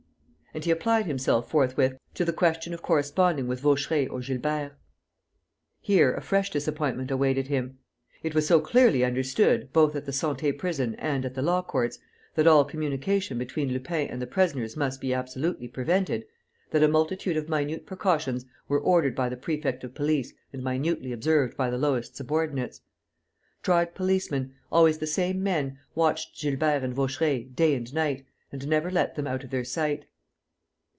[0.53, 4.73] And he applied himself forthwith to the question of corresponding with Vaucheray or Gilbert.
[5.79, 7.77] Here a fresh disappointment awaited him.
[8.21, 11.99] It was so clearly understood, both at the Santé Prison and at the Law Courts,
[12.35, 16.25] that all communication between Lupin and the prisoners must be absolutely prevented,
[16.71, 21.13] that a multitude of minute precautions were ordered by the prefect of police and minutely
[21.13, 22.81] observed by the lowest subordinates.
[23.63, 28.91] Tried policemen, always the same men, watched Gilbert and Vaucheray, day and night, and never
[28.91, 30.03] let them out of their sight.